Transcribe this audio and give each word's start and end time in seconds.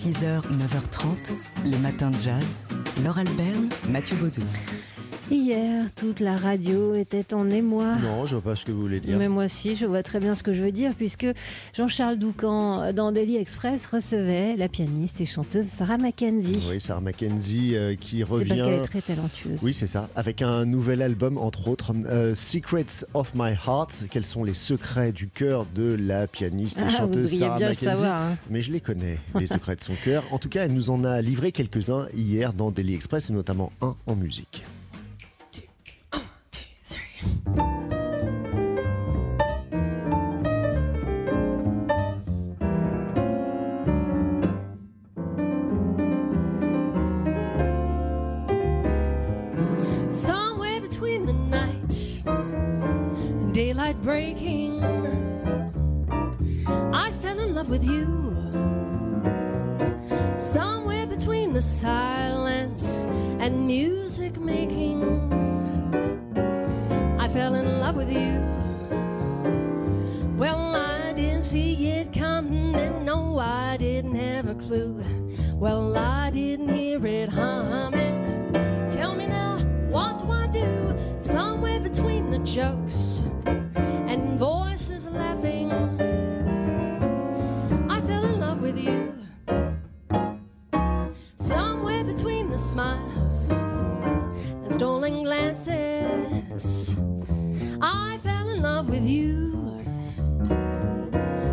6h, 0.00 0.40
9h30, 0.56 1.70
le 1.70 1.76
matin 1.76 2.08
de 2.08 2.18
jazz. 2.18 2.58
Laure 3.04 3.18
Alberne, 3.18 3.68
Mathieu 3.90 4.16
Baudou. 4.16 4.40
Hier, 5.30 5.84
toute 5.94 6.18
la 6.18 6.36
radio 6.36 6.96
était 6.96 7.34
en 7.34 7.48
émoi. 7.50 7.94
Non, 8.02 8.26
je 8.26 8.34
vois 8.34 8.42
pas 8.52 8.56
ce 8.56 8.64
que 8.64 8.72
vous 8.72 8.80
voulez 8.80 8.98
dire. 8.98 9.16
Mais 9.16 9.28
moi 9.28 9.44
aussi, 9.44 9.76
je 9.76 9.86
vois 9.86 10.02
très 10.02 10.18
bien 10.18 10.34
ce 10.34 10.42
que 10.42 10.52
je 10.52 10.60
veux 10.60 10.72
dire, 10.72 10.92
puisque 10.96 11.26
Jean-Charles 11.72 12.16
Doucan, 12.16 12.92
dans 12.92 13.12
Daily 13.12 13.36
Express, 13.36 13.86
recevait 13.86 14.56
la 14.56 14.68
pianiste 14.68 15.20
et 15.20 15.26
chanteuse 15.26 15.66
Sarah 15.66 15.98
Mackenzie. 15.98 16.68
Oui, 16.68 16.80
Sarah 16.80 17.00
Mackenzie 17.00 17.76
euh, 17.76 17.94
qui 17.94 18.24
revient. 18.24 18.48
C'est 18.48 18.56
parce 18.56 18.68
qu'elle 18.68 18.80
est 18.80 18.82
très 18.82 19.00
talentueuse. 19.02 19.60
Oui, 19.62 19.72
c'est 19.72 19.86
ça. 19.86 20.08
Avec 20.16 20.42
un 20.42 20.64
nouvel 20.64 21.00
album, 21.00 21.38
entre 21.38 21.68
autres, 21.68 21.92
euh, 22.06 22.34
Secrets 22.34 23.04
of 23.14 23.32
My 23.36 23.52
Heart. 23.52 24.06
Quels 24.10 24.26
sont 24.26 24.42
les 24.42 24.54
secrets 24.54 25.12
du 25.12 25.28
cœur 25.28 25.64
de 25.76 25.94
la 25.94 26.26
pianiste 26.26 26.78
et 26.78 26.82
Ah, 26.86 26.90
chanteuse 26.90 27.38
Sarah 27.38 27.56
bien 27.56 27.68
le 27.68 27.74
Mackenzie 27.74 27.84
savoir, 27.84 28.22
hein. 28.22 28.36
Mais 28.50 28.62
je 28.62 28.72
les 28.72 28.80
connais, 28.80 29.20
les 29.38 29.46
secrets 29.46 29.76
de 29.76 29.82
son 29.82 29.94
cœur. 30.04 30.24
En 30.32 30.38
tout 30.38 30.48
cas, 30.48 30.64
elle 30.64 30.74
nous 30.74 30.90
en 30.90 31.04
a 31.04 31.20
livré 31.20 31.52
quelques-uns 31.52 32.08
hier 32.16 32.52
dans 32.52 32.72
Daily 32.72 32.94
Express, 32.94 33.30
et 33.30 33.32
notamment 33.32 33.70
un 33.80 33.94
en 34.06 34.16
musique. 34.16 34.64
Somewhere 50.10 50.80
between 50.80 51.26
the 51.26 51.32
night 51.32 52.22
and 52.26 53.54
daylight 53.54 54.00
breaking. 54.02 54.82
I 56.92 57.12
fell 57.12 57.38
in 57.38 57.54
love 57.54 57.70
with 57.70 57.84
you. 57.84 58.18
Somewhere 60.36 61.06
between 61.06 61.52
the 61.52 61.62
silence 61.62 63.06
and 63.38 63.66
music 63.66 64.38
making. 64.38 65.39
Fell 67.40 67.54
in 67.54 67.80
love 67.80 67.96
with 67.96 68.12
you. 68.12 68.38
Well, 70.36 70.76
I 70.76 71.14
didn't 71.14 71.44
see 71.44 71.88
it 71.88 72.12
coming, 72.12 72.74
and 72.74 73.06
no, 73.06 73.38
I 73.38 73.78
didn't 73.78 74.14
have 74.16 74.46
a 74.46 74.54
clue. 74.54 75.02
Well, 75.54 75.96
I 75.96 76.28
didn't 76.28 76.68
hear 76.68 77.06
it 77.06 77.30
humming. 77.30 78.52
Tell 78.90 79.14
me 79.14 79.26
now, 79.26 79.56
what 79.88 80.18
do 80.18 80.30
I 80.30 80.48
do? 80.48 80.94
Somewhere 81.18 81.80
between 81.80 82.28
the 82.28 82.40
jokes 82.40 83.24
and 83.46 84.38
voices 84.38 85.06
laughing. 85.06 85.72
I 87.88 88.02
fell 88.02 88.24
in 88.26 88.38
love 88.38 88.60
with 88.60 88.78
you. 88.78 89.14
Somewhere 91.36 92.04
between 92.04 92.50
the 92.50 92.58
smiles 92.58 93.50
and 93.50 94.74
stolen 94.74 95.22
glances. 95.22 96.98
I 97.82 98.18
fell 98.18 98.48
in 98.50 98.60
love 98.60 98.90
with 98.90 99.04
you. 99.04 99.82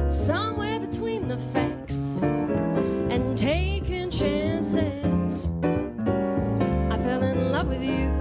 Somewhere 0.09 0.80
between 0.80 1.28
the 1.28 1.38
facts 1.38 2.23
and 2.23 3.38
taking 3.38 4.09
chances. 4.09 5.50
I 5.64 6.98
fell 6.98 7.23
in 7.23 7.52
love 7.52 7.67
with 7.67 7.81
you. 7.81 8.14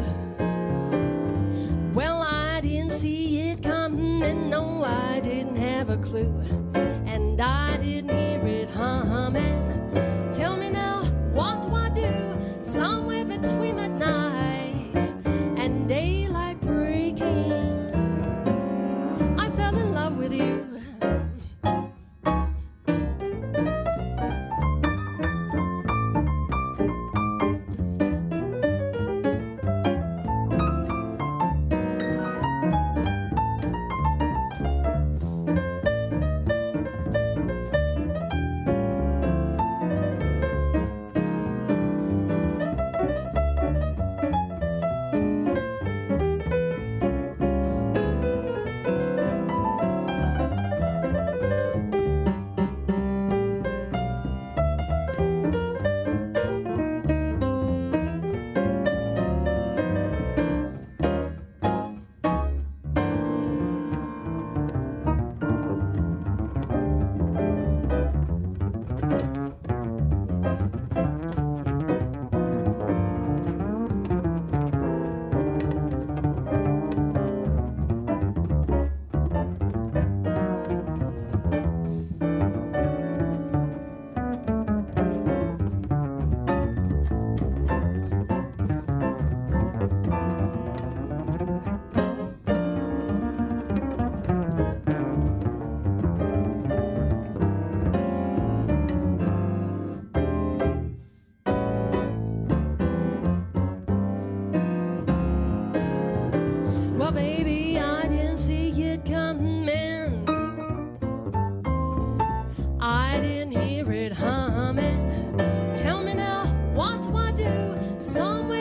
Well, 1.95 2.23
I 2.23 2.61
didn't 2.61 2.93
see 2.93 3.51
it 3.51 3.63
coming, 3.63 4.23
and 4.23 4.51
no, 4.51 4.85
I 4.85 5.21
didn't 5.21 5.57
have 5.57 5.91
a 5.91 5.97
clue. 5.97 6.33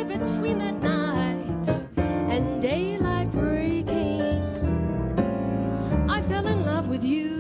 Between 0.07 0.59
that 0.59 0.81
night 0.81 1.67
and 1.97 2.61
daylight 2.61 3.31
breaking, 3.31 4.41
I 6.09 6.21
fell 6.21 6.47
in 6.47 6.65
love 6.65 6.89
with 6.89 7.03
you. 7.03 7.39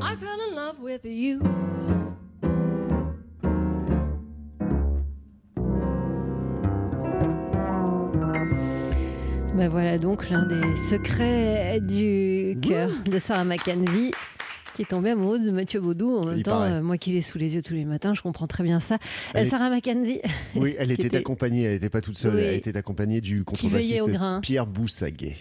I 0.00 0.16
fell 0.16 0.40
in 0.48 0.54
love 0.54 0.80
with 0.80 1.04
you. 1.04 1.40
Ben 9.54 9.68
voilà 9.68 9.98
donc 9.98 10.30
l'un 10.30 10.46
des 10.46 10.76
secrets 10.76 11.80
du 11.80 12.56
cœur 12.62 12.88
de 13.04 13.18
Sarah 13.18 13.44
Mackenzie 13.44 14.12
qui 14.80 14.84
est 14.84 14.96
tombée 14.96 15.10
amoureuse 15.10 15.44
de 15.44 15.50
Mathieu 15.50 15.78
Baudou. 15.78 16.16
En 16.16 16.24
même 16.24 16.38
Il 16.38 16.42
temps, 16.42 16.62
euh, 16.62 16.80
moi 16.80 16.96
qui 16.96 17.12
l'ai 17.12 17.20
sous 17.20 17.36
les 17.36 17.54
yeux 17.54 17.60
tous 17.60 17.74
les 17.74 17.84
matins, 17.84 18.14
je 18.14 18.22
comprends 18.22 18.46
très 18.46 18.64
bien 18.64 18.80
ça. 18.80 18.96
Elle 19.34 19.42
Euh, 19.42 19.46
est- 19.46 19.50
Sarah 19.50 19.68
Mackenzie. 19.68 20.22
Oui, 20.56 20.74
elle 20.78 20.90
était 20.90 21.08
était- 21.08 21.18
accompagnée, 21.18 21.64
elle 21.64 21.72
n'était 21.74 21.90
pas 21.90 22.00
toute 22.00 22.16
seule, 22.16 22.34
Oui. 22.36 22.40
elle 22.42 22.54
était 22.54 22.74
accompagnée 22.78 23.20
du 23.20 23.44
contrebassiste. 23.44 24.00
Pierre 24.40 24.66
Boussaguet. 24.66 25.36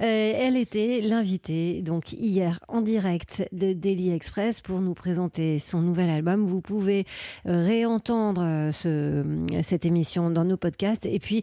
Euh, 0.00 0.04
elle 0.36 0.56
était 0.56 1.00
l'invitée, 1.02 1.82
donc 1.82 2.12
hier 2.12 2.60
en 2.68 2.82
direct 2.82 3.48
de 3.50 3.72
Daily 3.72 4.12
Express 4.12 4.60
pour 4.60 4.80
nous 4.80 4.94
présenter 4.94 5.58
son 5.58 5.80
nouvel 5.80 6.08
album. 6.08 6.44
Vous 6.46 6.60
pouvez 6.60 7.04
réentendre 7.44 8.68
ce, 8.72 9.24
cette 9.64 9.84
émission 9.86 10.30
dans 10.30 10.44
nos 10.44 10.56
podcasts. 10.56 11.04
Et 11.06 11.18
puis, 11.18 11.42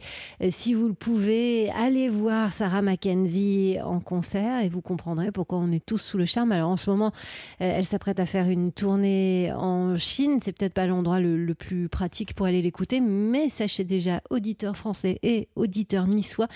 si 0.52 0.74
vous 0.74 0.88
le 0.88 0.94
pouvez, 0.94 1.70
allez 1.72 2.08
voir 2.08 2.54
Sarah 2.54 2.82
Mackenzie 2.82 3.78
en 3.84 4.00
concert 4.00 4.62
et 4.62 4.70
vous 4.70 4.82
comprendrez 4.82 5.32
pourquoi 5.34 5.58
on 5.58 5.72
est 5.74 5.86
tous 5.86 5.98
sous 5.98 6.18
le 6.18 6.26
charme. 6.26 6.54
Alors 6.54 6.70
en 6.70 6.78
ce 6.78 6.90
moment, 6.90 7.12
elle 7.60 7.86
s'apprête 7.86 8.20
à 8.20 8.26
faire 8.26 8.50
une 8.50 8.72
tournée 8.72 9.52
en 9.56 9.98
Chine. 9.98 10.40
C'est 10.42 10.52
peut-être 10.52 10.74
pas 10.74 10.86
l'endroit 10.86 11.20
le, 11.20 11.38
le 11.38 11.56
plus 11.56 11.90
pratique 11.90 12.34
pour 12.34 12.46
aller 12.46 12.62
l'écouter, 12.62 13.02
mais 13.02 13.50
sachez 13.50 13.84
déjà, 13.84 14.22
auditeurs 14.30 14.78
français 14.78 15.20
et 15.24 15.48
auditeurs 15.56 16.08
niçois, 16.08 16.48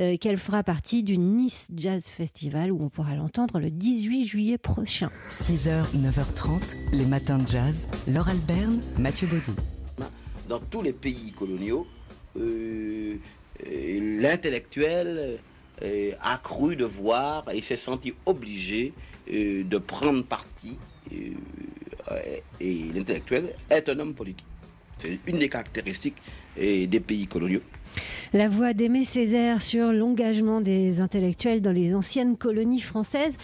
euh, 0.00 0.16
qu'elle 0.16 0.38
fera 0.38 0.62
partie 0.62 1.02
du 1.02 1.18
Nice 1.18 1.68
Jazz 1.74 2.06
Festival 2.06 2.72
où 2.72 2.82
on 2.82 2.88
pourra 2.88 3.14
l'entendre 3.14 3.58
le 3.58 3.70
18 3.70 4.24
juillet 4.26 4.58
prochain. 4.58 5.10
6h, 5.28 5.84
9h30, 5.96 6.76
les 6.92 7.06
matins 7.06 7.38
de 7.38 7.48
jazz. 7.48 7.88
Laure 8.08 8.28
Alberne, 8.28 8.80
Mathieu 8.98 9.26
Baudou. 9.26 9.54
Dans 10.48 10.58
tous 10.58 10.82
les 10.82 10.92
pays 10.92 11.32
coloniaux, 11.32 11.86
euh, 12.36 13.16
euh, 13.66 14.20
l'intellectuel 14.20 15.38
euh, 15.82 16.12
a 16.22 16.38
cru 16.38 16.76
devoir 16.76 17.44
et 17.52 17.62
s'est 17.62 17.76
senti 17.76 18.14
obligé 18.26 18.92
euh, 18.96 19.11
de 19.28 19.78
prendre 19.78 20.24
parti. 20.24 20.78
euh, 21.12 22.16
et 22.60 22.84
l'intellectuel 22.94 23.54
est 23.70 23.88
un 23.88 23.98
homme 23.98 24.14
politique. 24.14 24.46
C'est 25.00 25.18
une 25.26 25.38
des 25.38 25.48
caractéristiques 25.48 26.16
euh, 26.58 26.86
des 26.86 27.00
pays 27.00 27.26
coloniaux. 27.26 27.62
La 28.32 28.48
voix 28.48 28.72
d'Aimé 28.72 29.04
Césaire 29.04 29.60
sur 29.60 29.92
l'engagement 29.92 30.60
des 30.60 31.00
intellectuels 31.00 31.60
dans 31.60 31.72
les 31.72 31.94
anciennes 31.94 32.36
colonies 32.36 32.80
françaises. 32.80 33.36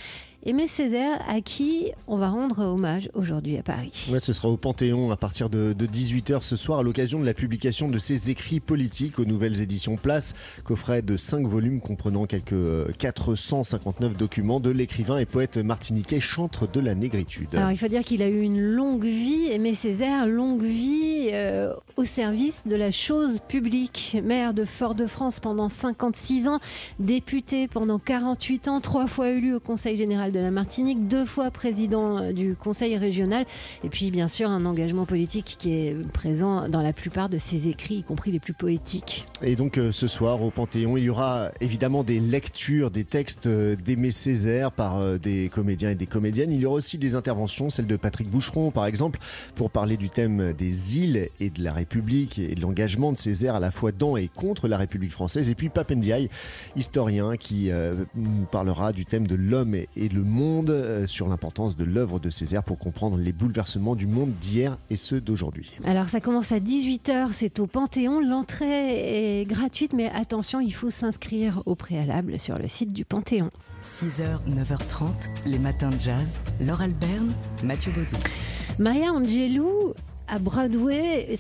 Aimé 0.44 0.68
Césaire, 0.68 1.20
à 1.28 1.40
qui 1.40 1.90
on 2.06 2.16
va 2.16 2.28
rendre 2.28 2.60
hommage 2.60 3.10
aujourd'hui 3.14 3.58
à 3.58 3.62
Paris. 3.64 4.08
Ouais, 4.12 4.20
ce 4.20 4.32
sera 4.32 4.48
au 4.48 4.56
Panthéon 4.56 5.10
à 5.10 5.16
partir 5.16 5.50
de, 5.50 5.74
18h 5.74 6.42
ce 6.42 6.54
soir 6.54 6.78
à 6.78 6.82
l'occasion 6.84 7.18
de 7.18 7.24
la 7.24 7.34
publication 7.34 7.88
de 7.88 7.98
ses 7.98 8.30
écrits 8.30 8.60
politiques 8.60 9.18
aux 9.18 9.24
nouvelles 9.24 9.60
éditions 9.60 9.96
Place, 9.96 10.36
coffret 10.62 11.02
de 11.02 11.16
5 11.16 11.44
volumes 11.44 11.80
comprenant 11.80 12.26
quelques 12.26 12.52
euh, 12.52 12.86
459 12.98 14.16
documents 14.16 14.60
de 14.60 14.70
l'écrivain 14.70 15.18
et 15.18 15.26
poète 15.26 15.56
martiniquais 15.56 16.20
chantre 16.20 16.70
de 16.70 16.78
la 16.78 16.94
négritude. 16.94 17.48
Alors 17.56 17.72
il 17.72 17.76
faut 17.76 17.88
dire 17.88 18.04
qu'il 18.04 18.22
a 18.22 18.28
eu 18.28 18.40
une 18.40 18.60
longue 18.60 19.06
vie, 19.06 19.48
Aimé 19.50 19.74
Césaire, 19.74 20.24
longue 20.24 20.62
vie 20.62 21.30
euh, 21.32 21.74
au 21.96 22.04
service 22.04 22.62
de 22.64 22.76
la 22.76 22.92
chose 22.92 23.40
publique. 23.48 24.16
Maire 24.22 24.54
de 24.54 24.64
Fort-de-France 24.64 25.40
pendant 25.40 25.68
56 25.68 26.46
ans, 26.46 26.60
député 27.00 27.66
pendant 27.66 27.98
48 27.98 28.68
ans, 28.68 28.80
trois 28.80 29.08
fois 29.08 29.30
élu 29.30 29.54
au 29.54 29.60
Conseil 29.60 29.96
général 29.96 30.27
de 30.32 30.40
la 30.40 30.50
Martinique, 30.50 31.08
deux 31.08 31.24
fois 31.24 31.50
président 31.50 32.18
euh, 32.18 32.32
du 32.32 32.54
Conseil 32.54 32.96
régional, 32.96 33.44
et 33.84 33.88
puis 33.88 34.10
bien 34.10 34.26
sûr 34.26 34.48
un 34.48 34.64
engagement 34.64 35.04
politique 35.04 35.56
qui 35.58 35.74
est 35.74 35.96
présent 36.12 36.68
dans 36.68 36.80
la 36.80 36.92
plupart 36.92 37.28
de 37.28 37.38
ses 37.38 37.68
écrits, 37.68 37.96
y 37.96 38.02
compris 38.02 38.30
les 38.30 38.40
plus 38.40 38.54
poétiques. 38.54 39.26
Et 39.42 39.56
donc 39.56 39.78
euh, 39.78 39.92
ce 39.92 40.08
soir 40.08 40.42
au 40.42 40.50
Panthéon, 40.50 40.96
il 40.96 41.04
y 41.04 41.10
aura 41.10 41.50
évidemment 41.60 42.02
des 42.02 42.20
lectures 42.20 42.90
des 42.90 43.04
textes 43.04 43.46
euh, 43.46 43.76
d'Aimé 43.76 44.10
Césaire 44.10 44.72
par 44.72 45.18
des 45.18 45.50
comédiens 45.52 45.90
et 45.90 45.94
des 45.94 46.06
comédiennes. 46.06 46.50
Il 46.50 46.60
y 46.60 46.66
aura 46.66 46.76
aussi 46.76 46.98
des 46.98 47.14
interventions, 47.14 47.70
celle 47.70 47.86
de 47.86 47.96
Patrick 47.96 48.28
Boucheron 48.30 48.70
par 48.70 48.86
exemple, 48.86 49.18
pour 49.54 49.70
parler 49.70 49.96
du 49.96 50.10
thème 50.10 50.52
des 50.52 50.98
îles 50.98 51.28
et 51.38 51.50
de 51.50 51.62
la 51.62 51.72
République 51.72 52.38
et 52.38 52.54
de 52.54 52.60
l'engagement 52.60 53.12
de 53.12 53.18
Césaire 53.18 53.54
à 53.54 53.60
la 53.60 53.70
fois 53.70 53.92
dans 53.92 54.16
et 54.16 54.28
contre 54.34 54.68
la 54.68 54.78
République 54.78 55.12
française. 55.12 55.50
Et 55.50 55.54
puis 55.54 55.68
Papendiaï, 55.68 56.30
historien 56.76 57.36
qui 57.36 57.70
nous 58.14 58.46
parlera 58.50 58.92
du 58.92 59.04
thème 59.04 59.26
de 59.26 59.34
l'homme 59.34 59.74
et 59.74 59.88
et 59.98 60.08
le 60.18 60.24
monde 60.24 60.70
euh, 60.70 61.06
sur 61.06 61.28
l'importance 61.28 61.76
de 61.76 61.84
l'œuvre 61.84 62.18
de 62.18 62.28
Césaire 62.30 62.64
pour 62.64 62.78
comprendre 62.78 63.16
les 63.16 63.32
bouleversements 63.32 63.94
du 63.94 64.06
monde 64.06 64.30
d'hier 64.40 64.76
et 64.90 64.96
ceux 64.96 65.20
d'aujourd'hui. 65.20 65.72
Alors 65.84 66.08
ça 66.08 66.20
commence 66.20 66.50
à 66.52 66.58
18h, 66.58 67.28
c'est 67.32 67.60
au 67.60 67.66
Panthéon. 67.66 68.20
L'entrée 68.20 69.40
est 69.40 69.44
gratuite, 69.44 69.92
mais 69.92 70.10
attention, 70.10 70.60
il 70.60 70.74
faut 70.74 70.90
s'inscrire 70.90 71.62
au 71.66 71.74
préalable 71.76 72.38
sur 72.40 72.58
le 72.58 72.66
site 72.68 72.92
du 72.92 73.04
Panthéon. 73.04 73.50
6h, 73.82 74.40
9h30, 74.48 75.06
les 75.46 75.58
matins 75.58 75.90
de 75.90 76.00
jazz. 76.00 76.40
Laure 76.60 76.80
Alberne, 76.82 77.32
Mathieu 77.62 77.92
Baudou. 77.92 78.16
Maya 78.80 79.12
Angelou 79.12 79.94
à 80.26 80.38
Broadway, 80.38 81.36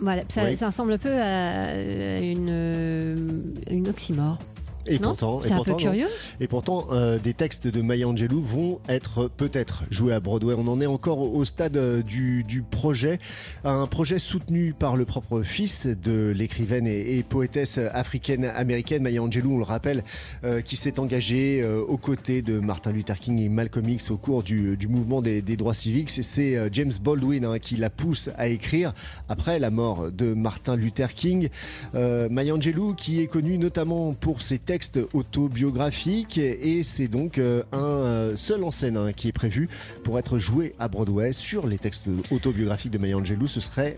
voilà, 0.00 0.22
ça, 0.28 0.44
Oui. 0.44 0.56
ça 0.56 0.66
ressemble 0.66 0.94
un 0.94 0.98
peu 0.98 1.12
à 1.12 2.20
une, 2.20 3.54
une 3.70 3.88
oxymore. 3.88 4.38
Et 4.86 4.98
non 4.98 5.08
pourtant, 5.08 5.40
c'est 5.42 5.52
un 5.52 5.62
peu 5.62 5.72
non. 5.72 5.76
curieux. 5.76 6.06
Et 6.40 6.46
pourtant, 6.46 6.86
euh, 6.90 7.18
des 7.18 7.34
textes 7.34 7.66
de 7.68 7.82
Maya 7.82 8.08
Angelou 8.08 8.40
vont 8.40 8.80
être 8.88 9.28
peut-être 9.28 9.84
joués 9.90 10.12
à 10.14 10.20
Broadway. 10.20 10.54
On 10.56 10.66
en 10.68 10.80
est 10.80 10.86
encore 10.86 11.18
au 11.18 11.30
au 11.40 11.44
stade 11.44 11.76
euh, 11.76 12.02
du, 12.02 12.42
du 12.44 12.62
projet, 12.62 13.18
un 13.64 13.86
projet 13.86 14.18
soutenu 14.18 14.74
par 14.78 14.96
le 14.96 15.04
propre 15.04 15.42
fils 15.42 15.86
de 15.86 16.32
l'écrivaine 16.36 16.86
et, 16.86 17.16
et 17.18 17.22
poétesse 17.22 17.78
africaine-américaine 17.78 19.02
Maya 19.02 19.22
Angelou, 19.22 19.54
on 19.54 19.58
le 19.58 19.64
rappelle, 19.64 20.02
euh, 20.44 20.60
qui 20.60 20.76
s'est 20.76 20.98
engagée 20.98 21.60
euh, 21.62 21.80
aux 21.82 21.96
côtés 21.98 22.42
de 22.42 22.58
Martin 22.58 22.92
Luther 22.92 23.18
King 23.20 23.38
et 23.38 23.48
Malcolm 23.48 23.88
X 23.88 24.10
au 24.10 24.16
cours 24.16 24.42
du, 24.42 24.76
du 24.76 24.88
mouvement 24.88 25.22
des, 25.22 25.40
des 25.42 25.56
droits 25.56 25.74
civiques. 25.74 26.10
C'est- 26.10 26.40
James 26.72 26.92
Baldwin 27.02 27.44
hein, 27.44 27.58
qui 27.58 27.76
la 27.76 27.90
pousse 27.90 28.30
à 28.36 28.48
écrire 28.48 28.92
après 29.28 29.58
la 29.58 29.70
mort 29.70 30.10
de 30.10 30.32
Martin 30.34 30.74
Luther 30.74 31.14
King. 31.14 31.48
Maya 31.94 32.54
Angelou, 32.54 32.94
qui 32.94 33.20
est 33.20 33.26
connue 33.26 33.58
notamment 33.58 34.14
pour 34.14 34.42
ses 34.42 34.58
textes 34.58 34.69
autobiographiques, 35.12 36.38
et 36.38 36.82
c'est 36.84 37.08
donc 37.08 37.38
euh, 37.38 37.62
un 37.72 37.78
euh, 37.78 38.36
seul 38.36 38.64
en 38.64 38.70
scène 38.70 38.96
hein, 38.96 39.12
qui 39.12 39.28
est 39.28 39.32
prévu 39.32 39.68
pour 40.04 40.18
être 40.18 40.38
joué 40.38 40.74
à 40.78 40.88
Broadway 40.88 41.32
sur 41.32 41.66
les 41.66 41.78
textes 41.78 42.08
autobiographiques 42.30 42.92
de 42.92 42.98
Maya 42.98 43.16
Angelou. 43.16 43.46
Ce 43.46 43.60
serait 43.60 43.96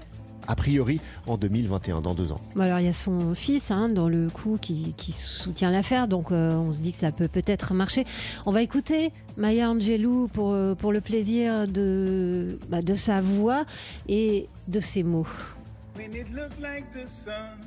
a 0.49 0.57
priori 0.57 1.01
en 1.27 1.37
2021, 1.37 2.01
dans 2.01 2.15
deux 2.15 2.33
ans. 2.33 2.41
Alors 2.59 2.81
il 2.81 2.87
y 2.87 2.89
a 2.89 2.93
son 2.93 3.35
fils 3.35 3.71
hein, 3.71 3.89
dans 3.89 4.09
le 4.09 4.29
coup 4.29 4.59
qui, 4.61 4.95
qui 4.97 5.13
soutient 5.13 5.71
l'affaire, 5.71 6.09
donc 6.09 6.33
euh, 6.33 6.53
on 6.53 6.73
se 6.73 6.81
dit 6.81 6.93
que 6.93 6.99
ça 6.99 7.13
peut 7.13 7.29
peut-être 7.29 7.75
marcher. 7.75 8.05
On 8.47 8.51
va 8.51 8.63
écouter 8.63 9.13
Maya 9.37 9.71
Angelou 9.71 10.29
pour, 10.29 10.57
pour 10.77 10.93
le 10.93 11.01
plaisir 11.01 11.69
de, 11.69 12.59
bah, 12.69 12.83
de 12.83 12.95
sa 12.95 13.21
voix 13.21 13.65
et 14.09 14.49
de 14.69 14.81
ses 14.81 15.03
mots. 15.03 15.27
when 15.95 16.15
it 16.15 16.31
looked 16.33 16.61
like 16.61 16.93
the 16.93 17.07
sun 17.07 17.59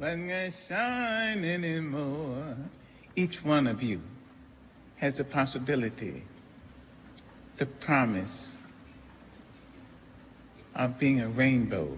wasn't 0.00 0.54
shine 0.54 1.44
anymore. 1.44 2.56
Each 3.14 3.44
one 3.44 3.66
of 3.66 3.82
you 3.82 4.00
has 4.96 5.18
the 5.18 5.24
possibility, 5.24 6.22
the 7.58 7.66
promise 7.66 8.56
of 10.74 10.98
being 10.98 11.20
a 11.20 11.28
rainbow 11.28 11.96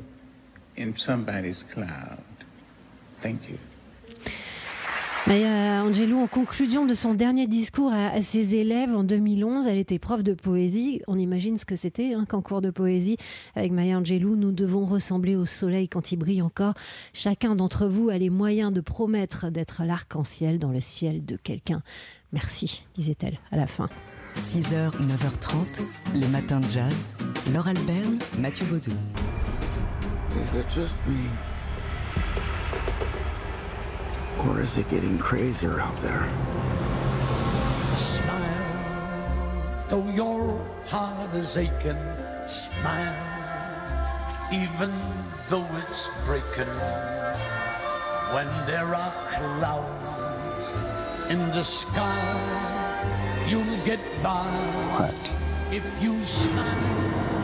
in 0.76 0.96
somebody's 0.96 1.62
cloud. 1.62 2.24
Thank 3.20 3.48
you. 3.48 3.58
Maya 5.28 5.84
Angelou, 5.84 6.18
en 6.20 6.26
conclusion 6.26 6.84
de 6.84 6.94
son 6.94 7.14
dernier 7.14 7.46
discours 7.46 7.92
à, 7.92 8.08
à 8.08 8.22
ses 8.22 8.56
élèves 8.56 8.92
en 8.92 9.04
2011, 9.04 9.68
elle 9.68 9.78
était 9.78 10.00
prof 10.00 10.24
de 10.24 10.34
poésie. 10.34 11.00
On 11.06 11.16
imagine 11.16 11.56
ce 11.58 11.64
que 11.64 11.76
c'était 11.76 12.14
hein, 12.14 12.24
qu'en 12.28 12.42
cours 12.42 12.60
de 12.60 12.70
poésie, 12.70 13.18
avec 13.54 13.70
Maya 13.70 13.98
Angelou, 13.98 14.34
nous 14.34 14.50
devons 14.50 14.84
ressembler 14.84 15.36
au 15.36 15.46
soleil 15.46 15.88
quand 15.88 16.10
il 16.10 16.16
brille 16.16 16.42
encore. 16.42 16.74
Chacun 17.14 17.54
d'entre 17.54 17.86
vous 17.86 18.10
a 18.10 18.18
les 18.18 18.30
moyens 18.30 18.72
de 18.72 18.80
promettre 18.80 19.48
d'être 19.50 19.84
l'arc-en-ciel 19.84 20.58
dans 20.58 20.72
le 20.72 20.80
ciel 20.80 21.24
de 21.24 21.36
quelqu'un. 21.36 21.82
Merci, 22.32 22.82
disait-elle 22.96 23.38
à 23.52 23.56
la 23.56 23.68
fin. 23.68 23.88
6h, 24.34 24.90
9h30, 24.90 25.82
les 26.16 26.26
matins 26.28 26.58
de 26.58 26.68
jazz. 26.68 27.10
Laure 27.54 27.68
Alberne, 27.68 28.18
Mathieu 28.40 28.66
Baudou. 28.66 28.90
Is 30.32 30.58
it 30.58 30.68
just 30.68 30.98
me? 31.06 31.28
Or 34.48 34.60
is 34.60 34.76
it 34.76 34.88
getting 34.88 35.18
crazier 35.18 35.80
out 35.80 35.96
there? 36.02 36.28
Smile, 37.96 39.84
though 39.88 40.08
your 40.10 40.60
heart 40.86 41.32
is 41.34 41.56
aching. 41.56 41.96
Smile, 42.48 43.14
even 44.52 44.92
though 45.48 45.66
it's 45.88 46.08
breaking. 46.26 46.66
When 48.34 48.48
there 48.66 48.94
are 48.94 49.12
clouds 49.30 51.30
in 51.30 51.38
the 51.50 51.62
sky, 51.62 53.46
you'll 53.48 53.78
get 53.84 54.00
by. 54.22 54.50
What? 54.98 55.14
If 55.72 55.84
you 56.02 56.24
smile 56.24 56.50
to 56.50 56.52
your 56.52 57.22
sorrow. 57.22 57.41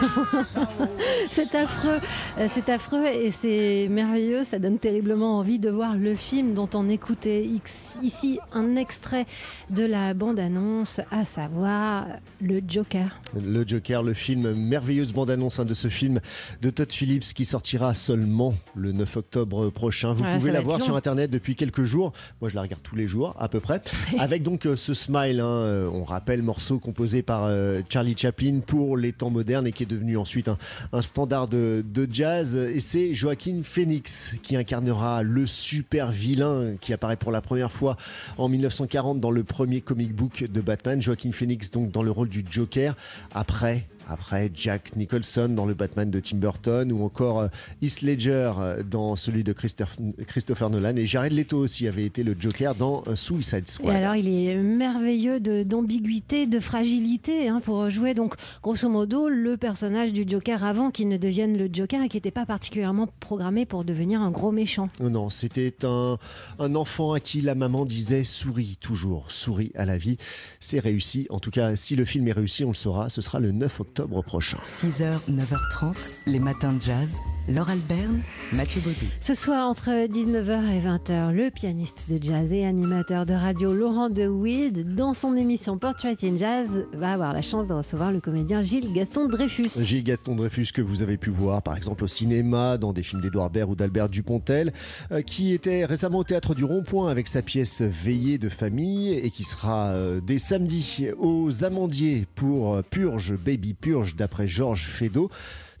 C'est 1.28 1.54
affreux, 1.54 1.98
euh, 2.38 2.48
c'est 2.54 2.68
affreux 2.68 3.06
et 3.06 3.30
c'est 3.30 3.88
merveilleux. 3.90 4.44
Ça 4.44 4.58
donne 4.58 4.78
terriblement 4.78 5.38
envie 5.38 5.58
de 5.58 5.70
voir 5.70 5.96
le 5.96 6.14
film 6.14 6.54
dont 6.54 6.68
on 6.74 6.88
écoutait 6.88 7.44
x- 7.44 7.98
ici 8.02 8.38
un 8.52 8.76
extrait 8.76 9.26
de 9.70 9.84
la 9.84 10.14
bande-annonce, 10.14 11.00
à 11.10 11.24
savoir 11.24 12.06
le 12.40 12.60
Joker. 12.66 13.20
Le 13.34 13.66
Joker, 13.66 14.02
le 14.02 14.14
film, 14.14 14.52
merveilleuse 14.54 15.12
bande-annonce 15.12 15.58
hein, 15.58 15.64
de 15.64 15.74
ce 15.74 15.88
film 15.88 16.20
de 16.62 16.70
Todd 16.70 16.90
Phillips 16.92 17.32
qui 17.34 17.44
sortira 17.44 17.94
seulement 17.94 18.54
le 18.74 18.92
9 18.92 19.16
octobre 19.16 19.70
prochain. 19.70 20.12
Vous 20.14 20.24
Ouais, 20.24 20.36
pouvez 20.38 20.52
la 20.52 20.60
voir 20.60 20.78
long. 20.78 20.84
sur 20.84 20.96
internet 20.96 21.30
depuis 21.30 21.54
quelques 21.56 21.84
jours. 21.84 22.12
Moi, 22.40 22.50
je 22.50 22.54
la 22.54 22.62
regarde 22.62 22.82
tous 22.82 22.96
les 22.96 23.06
jours 23.08 23.34
à 23.38 23.48
peu 23.48 23.60
près. 23.60 23.80
Avec 24.18 24.42
donc 24.42 24.66
euh, 24.66 24.76
ce 24.76 24.94
smile, 24.94 25.40
hein, 25.40 25.44
euh, 25.46 25.88
on 25.92 26.04
rappelle, 26.04 26.42
morceau 26.42 26.78
composé 26.78 27.22
par 27.22 27.44
euh, 27.44 27.80
Charlie 27.88 28.16
Chaplin 28.16 28.60
pour 28.66 28.96
les 28.96 29.12
temps 29.12 29.30
modernes 29.30 29.66
et 29.66 29.72
qui 29.72 29.80
qui 29.80 29.84
est 29.84 29.89
devenu 29.90 30.16
ensuite 30.16 30.48
un, 30.92 31.02
standard 31.02 31.48
de, 31.48 31.84
de 31.86 32.08
jazz. 32.10 32.56
Et 32.56 32.80
c'est 32.80 33.14
Joaquin 33.14 33.60
Phoenix 33.62 34.34
qui 34.42 34.56
incarnera 34.56 35.22
le 35.22 35.46
super 35.46 36.10
vilain 36.10 36.76
qui 36.80 36.92
apparaît 36.92 37.16
pour 37.16 37.32
la 37.32 37.40
première 37.40 37.72
fois 37.72 37.96
en 38.38 38.48
1940 38.48 39.20
dans 39.20 39.30
le 39.30 39.44
premier 39.44 39.80
comic 39.80 40.14
book 40.14 40.44
de 40.44 40.60
Batman. 40.60 41.00
Joaquin 41.02 41.32
Phoenix 41.32 41.70
donc 41.70 41.90
dans 41.90 42.02
le 42.02 42.10
rôle 42.10 42.28
du 42.28 42.44
Joker. 42.48 42.96
Après, 43.34 43.86
après 44.10 44.50
Jack 44.54 44.96
Nicholson 44.96 45.48
dans 45.48 45.64
le 45.66 45.74
Batman 45.74 46.10
de 46.10 46.20
Tim 46.20 46.36
Burton 46.38 46.90
ou 46.92 47.02
encore 47.04 47.40
euh, 47.40 47.48
Heath 47.82 48.02
Ledger 48.02 48.52
euh, 48.58 48.82
dans 48.82 49.16
celui 49.16 49.44
de 49.44 49.52
Christophe- 49.52 49.98
Christopher 50.26 50.68
Nolan 50.70 50.96
et 50.96 51.06
Jared 51.06 51.32
Leto 51.32 51.58
aussi 51.58 51.86
avait 51.86 52.04
été 52.04 52.22
le 52.22 52.34
Joker 52.38 52.74
dans 52.74 53.02
euh, 53.06 53.14
Suicide 53.16 53.64
Et 53.66 53.70
Squad. 53.70 53.94
alors, 53.96 54.16
il 54.16 54.28
est 54.28 54.54
merveilleux 54.56 55.38
d'ambiguïté, 55.64 56.46
de, 56.46 56.58
fragilité 56.60 57.48
hein, 57.48 57.60
pour 57.64 57.88
jouer, 57.90 58.14
donc, 58.14 58.34
grosso 58.62 58.88
modo, 58.88 59.28
le 59.28 59.56
personnage 59.56 60.12
du 60.12 60.24
Joker 60.28 60.64
avant 60.64 60.90
qu'il 60.90 61.08
ne 61.08 61.16
devienne 61.16 61.56
le 61.56 61.68
Joker 61.72 62.02
et 62.02 62.08
qui 62.08 62.16
n'était 62.16 62.30
pas 62.30 62.46
particulièrement 62.46 63.08
programmé 63.20 63.66
pour 63.66 63.84
devenir 63.84 64.20
un 64.20 64.30
gros 64.30 64.52
méchant. 64.52 64.88
Non, 65.00 65.10
non, 65.10 65.30
c'était 65.30 65.74
un, 65.84 66.18
un 66.58 66.74
enfant 66.74 67.12
à 67.12 67.20
qui 67.20 67.40
la 67.42 67.54
maman 67.54 67.84
disait 67.84 68.24
souris 68.24 68.76
toujours, 68.80 69.30
souris 69.30 69.72
à 69.74 69.84
la 69.86 69.98
vie. 69.98 70.16
C'est 70.58 70.80
réussi. 70.80 71.26
En 71.30 71.38
tout 71.40 71.50
cas, 71.50 71.76
si 71.76 71.96
le 71.96 72.04
film 72.04 72.26
est 72.28 72.32
réussi, 72.32 72.64
on 72.64 72.68
le 72.70 72.74
saura. 72.74 73.08
Ce 73.08 73.20
sera 73.20 73.38
le 73.40 73.52
9 73.52 73.80
octobre 73.80 73.99
prochain. 74.06 74.58
6h, 74.64 75.12
9h30, 75.30 75.94
les 76.26 76.38
matins 76.38 76.72
de 76.72 76.82
jazz. 76.82 77.18
Laure 77.48 77.70
Alberne, 77.70 78.20
Mathieu 78.52 78.80
Baudou. 78.80 79.06
Ce 79.20 79.34
soir, 79.34 79.68
entre 79.68 80.06
19h 80.06 80.70
et 80.70 80.80
20h, 80.80 81.32
le 81.32 81.50
pianiste 81.50 82.04
de 82.08 82.22
jazz 82.22 82.52
et 82.52 82.64
animateur 82.64 83.26
de 83.26 83.32
radio 83.32 83.72
Laurent 83.72 84.08
De 84.08 84.28
Wild, 84.28 84.94
dans 84.94 85.14
son 85.14 85.34
émission 85.36 85.76
Portrait 85.76 86.16
in 86.22 86.36
Jazz, 86.36 86.86
va 86.92 87.12
avoir 87.12 87.32
la 87.32 87.42
chance 87.42 87.66
de 87.66 87.72
recevoir 87.72 88.12
le 88.12 88.20
comédien 88.20 88.62
Gilles 88.62 88.92
Gaston 88.92 89.26
Dreyfus. 89.26 89.82
Gilles 89.82 90.04
Gaston 90.04 90.36
Dreyfus, 90.36 90.66
que 90.72 90.82
vous 90.82 91.02
avez 91.02 91.16
pu 91.16 91.30
voir 91.30 91.62
par 91.62 91.76
exemple 91.76 92.04
au 92.04 92.06
cinéma, 92.06 92.78
dans 92.78 92.92
des 92.92 93.02
films 93.02 93.22
d'Edouard 93.22 93.50
Baird 93.50 93.70
ou 93.70 93.74
d'Albert 93.74 94.10
Dupontel, 94.10 94.72
euh, 95.10 95.22
qui 95.22 95.52
était 95.52 95.84
récemment 95.84 96.18
au 96.18 96.24
théâtre 96.24 96.54
du 96.54 96.64
Rond-Point 96.64 97.10
avec 97.10 97.26
sa 97.26 97.42
pièce 97.42 97.82
Veillée 97.82 98.38
de 98.38 98.48
famille 98.48 99.14
et 99.14 99.30
qui 99.30 99.42
sera 99.42 99.88
euh, 99.88 100.20
dès 100.20 100.38
samedi 100.38 101.08
aux 101.18 101.64
Amandiers 101.64 102.28
pour 102.36 102.74
euh, 102.74 102.82
Purge, 102.88 103.34
Baby 103.34 103.74
Purge 103.80 104.16
d'après 104.16 104.46
Georges 104.46 104.88
Feydeau. 104.88 105.30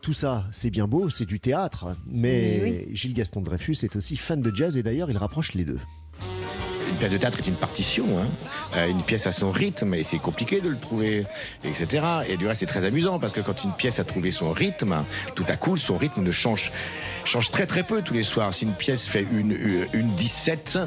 Tout 0.02 0.14
ça, 0.14 0.46
c'est 0.50 0.70
bien 0.70 0.86
beau, 0.86 1.10
c'est 1.10 1.26
du 1.26 1.40
théâtre, 1.40 1.96
mais 2.06 2.60
Mais 2.62 2.88
Gilles 2.92 3.12
Gaston 3.12 3.42
Dreyfus 3.42 3.76
est 3.82 3.96
aussi 3.96 4.16
fan 4.16 4.40
de 4.40 4.54
jazz 4.54 4.76
et 4.78 4.82
d'ailleurs 4.82 5.10
il 5.10 5.18
rapproche 5.18 5.52
les 5.54 5.64
deux. 5.64 5.78
Une 6.90 6.96
pièce 6.96 7.12
de 7.12 7.18
théâtre 7.18 7.38
est 7.38 7.46
une 7.46 7.54
partition, 7.54 8.04
hein. 8.18 8.26
Euh, 8.76 8.88
une 8.88 9.02
pièce 9.02 9.26
a 9.26 9.32
son 9.32 9.50
rythme 9.50 9.94
et 9.94 10.02
c'est 10.02 10.18
compliqué 10.18 10.60
de 10.60 10.68
le 10.68 10.76
trouver, 10.76 11.24
etc. 11.64 12.04
Et 12.28 12.36
du 12.36 12.46
reste, 12.46 12.60
c'est 12.60 12.66
très 12.66 12.84
amusant 12.84 13.18
parce 13.20 13.32
que 13.32 13.40
quand 13.40 13.62
une 13.62 13.72
pièce 13.72 13.98
a 14.00 14.04
trouvé 14.04 14.30
son 14.30 14.50
rythme, 14.52 15.04
tout 15.36 15.44
à 15.48 15.56
coup, 15.56 15.76
son 15.76 15.96
rythme 15.96 16.22
ne 16.22 16.32
change, 16.32 16.72
change 17.24 17.50
très 17.50 17.66
très 17.66 17.84
peu 17.84 18.02
tous 18.02 18.14
les 18.14 18.24
soirs. 18.24 18.52
Si 18.52 18.64
une 18.64 18.72
pièce 18.72 19.06
fait 19.06 19.26
une, 19.30 19.52
une, 19.52 19.86
une 19.92 20.08
17, 20.14 20.78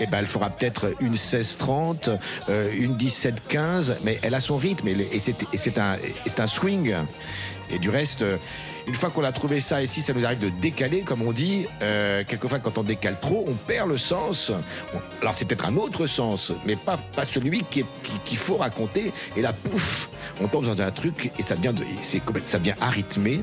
eh 0.00 0.06
ben, 0.06 0.18
elle 0.18 0.26
fera 0.26 0.50
peut-être 0.50 0.92
une 1.00 1.14
16-30, 1.14 2.18
euh, 2.48 2.70
une 2.76 2.96
17-15, 2.96 3.96
mais 4.04 4.18
elle 4.22 4.34
a 4.34 4.40
son 4.40 4.56
rythme 4.56 4.88
et, 4.88 5.08
et 5.12 5.18
c'est 5.20 5.78
un, 5.78 5.96
un 6.38 6.46
swing. 6.46 6.94
Et 7.68 7.80
du 7.80 7.90
reste, 7.90 8.22
euh, 8.22 8.36
une 8.86 8.94
fois 8.94 9.10
qu'on 9.10 9.24
a 9.24 9.32
trouvé 9.32 9.58
ça, 9.58 9.82
et 9.82 9.88
si 9.88 10.00
ça 10.00 10.12
nous 10.12 10.24
arrive 10.24 10.38
de 10.38 10.50
décaler, 10.50 11.00
comme 11.02 11.22
on 11.22 11.32
dit, 11.32 11.66
euh, 11.82 12.22
quelquefois 12.24 12.60
quand 12.60 12.78
on 12.78 12.84
décale 12.84 13.16
trop, 13.20 13.44
on 13.48 13.54
perd 13.54 13.88
le 13.88 13.98
sens. 13.98 14.52
Alors 15.20 15.34
c'est 15.34 15.44
peut-être 15.46 15.66
un 15.66 15.74
autre 15.74 16.06
sens, 16.06 16.52
mais 16.64 16.76
pas, 16.76 16.96
pas 16.96 17.24
celui 17.24 17.64
qui 17.64 17.80
est- 17.80 17.86
qui- 18.04 18.20
qu'il 18.24 18.38
faut 18.38 18.56
raconter. 18.58 19.12
Et 19.36 19.42
là, 19.42 19.52
pouf, 19.52 20.08
on 20.40 20.46
tombe 20.46 20.64
dans 20.66 20.80
un 20.80 20.92
truc 20.92 21.32
et 21.36 21.42
ça 21.44 21.56
devient, 21.56 21.74
de- 21.74 21.84
ça 22.44 22.58
devient 22.60 22.74
arythmé 22.80 23.40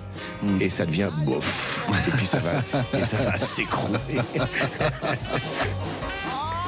et 0.61 0.69
ça 0.69 0.85
devient 0.85 1.09
bof. 1.25 1.85
Et 2.07 2.11
puis 2.11 2.25
ça 2.25 2.39
va, 2.39 2.61
et 2.97 3.03
ça 3.03 3.17
va 3.17 3.37
s'écrouler. 3.37 3.99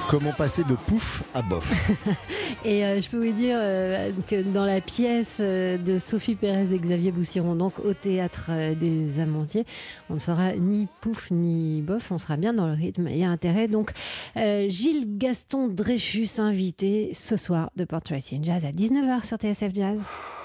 Comment 0.10 0.32
passer 0.32 0.64
de 0.64 0.76
pouf 0.76 1.24
à 1.34 1.42
bof 1.42 1.90
Et 2.66 2.86
euh, 2.86 3.02
je 3.02 3.10
peux 3.10 3.18
vous 3.18 3.34
dire 3.34 3.58
euh, 3.60 4.12
que 4.28 4.42
dans 4.44 4.64
la 4.64 4.80
pièce 4.80 5.38
euh, 5.42 5.78
de 5.78 6.00
Sophie 6.00 6.36
Pérez 6.36 6.74
et 6.74 6.78
Xavier 6.80 7.12
Boussiron, 7.12 7.56
donc 7.56 7.80
au 7.80 7.94
théâtre 7.94 8.52
des 8.80 9.20
Amantiers, 9.20 9.66
on 10.10 10.16
ne 10.16 10.20
sera 10.20 10.54
ni 10.56 10.88
pouf 11.02 11.32
ni 11.32 11.82
bof, 11.82 12.12
on 12.12 12.18
sera 12.18 12.38
bien 12.38 12.54
dans 12.54 12.68
le 12.68 12.74
rythme. 12.74 13.08
Il 13.10 13.18
y 13.18 13.24
a 13.24 13.30
intérêt. 13.30 13.68
Donc, 13.68 13.92
euh, 14.38 14.70
Gilles 14.70 15.18
Gaston 15.18 15.68
Dreyfus, 15.68 16.40
invité 16.40 17.12
ce 17.14 17.36
soir 17.36 17.72
de 17.76 17.86
Portrait 17.86 18.24
in 18.32 18.44
Jazz 18.44 18.64
à 18.64 18.72
19h 18.72 19.26
sur 19.26 19.38
TSF 19.38 19.74
Jazz. 19.74 20.00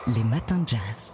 Les 0.06 0.24
matins 0.24 0.58
de 0.58 0.68
jazz. 0.68 1.12